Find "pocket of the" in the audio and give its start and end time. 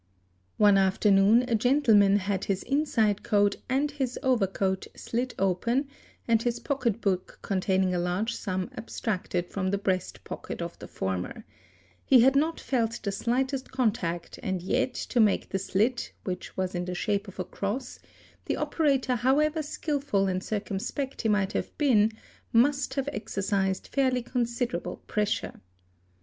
10.23-10.87